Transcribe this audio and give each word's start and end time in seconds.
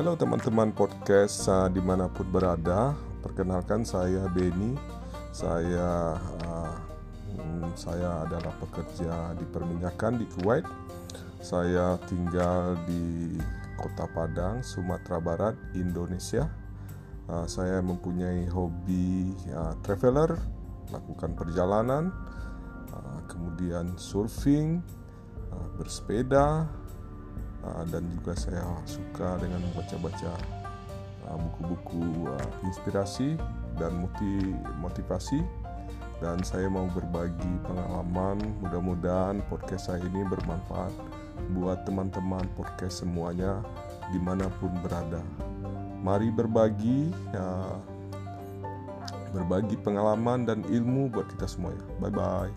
Halo 0.00 0.16
teman-teman 0.16 0.72
podcast 0.72 1.44
uh, 1.52 1.68
di 1.68 1.76
mana 1.76 2.08
pun 2.08 2.24
berada, 2.24 2.96
perkenalkan 3.20 3.84
saya 3.84 4.32
Beni. 4.32 4.72
Saya 5.28 6.16
uh, 6.40 6.72
saya 7.76 8.24
adalah 8.24 8.48
pekerja 8.64 9.36
di 9.36 9.44
perminyakan 9.44 10.16
di 10.16 10.24
Kuwait. 10.24 10.64
Saya 11.44 12.00
tinggal 12.08 12.80
di 12.88 13.36
Kota 13.76 14.08
Padang, 14.08 14.64
Sumatera 14.64 15.20
Barat, 15.20 15.52
Indonesia. 15.76 16.48
Uh, 17.28 17.44
saya 17.44 17.84
mempunyai 17.84 18.48
hobi 18.48 19.36
uh, 19.52 19.76
traveler, 19.84 20.32
lakukan 20.96 21.36
perjalanan, 21.36 22.08
uh, 22.88 23.20
kemudian 23.28 24.00
surfing, 24.00 24.80
uh, 25.52 25.68
bersepeda, 25.76 26.64
dan 27.88 28.04
juga 28.12 28.36
saya 28.36 28.64
suka 28.84 29.40
dengan 29.40 29.64
membaca-baca 29.70 30.32
uh, 31.28 31.36
buku-buku 31.38 32.28
uh, 32.28 32.48
inspirasi 32.66 33.40
dan 33.80 33.96
motivasi. 34.82 35.40
Dan 36.20 36.44
saya 36.44 36.68
mau 36.68 36.84
berbagi 36.92 37.48
pengalaman 37.64 38.36
mudah-mudahan 38.60 39.40
podcast 39.48 39.88
saya 39.88 40.04
ini 40.04 40.20
bermanfaat 40.28 40.92
buat 41.56 41.88
teman-teman 41.88 42.44
podcast 42.60 43.00
semuanya 43.00 43.64
di 44.12 44.20
mana 44.20 44.52
pun 44.60 44.68
berada. 44.84 45.24
Mari 46.04 46.28
berbagi 46.28 47.08
ya, 47.32 47.80
berbagi 49.30 49.78
pengalaman 49.78 50.42
dan 50.46 50.66
ilmu 50.66 51.10
buat 51.10 51.26
kita 51.30 51.46
semuanya 51.46 51.84
bye 52.02 52.10
bye 52.10 52.50